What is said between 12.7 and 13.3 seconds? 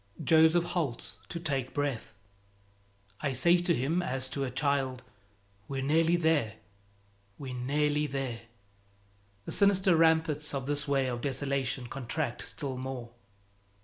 more.